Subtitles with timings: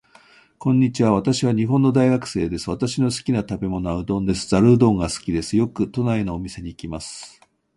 [0.57, 1.11] こんにちは。
[1.13, 2.71] 私は日本の大学生です。
[2.71, 4.47] 私の好きな食べ物はうどんです。
[4.49, 5.55] ざるうどんが好きです。
[5.55, 7.39] よく都内のお店に行きます。